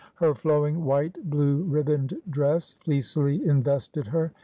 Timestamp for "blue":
1.29-1.61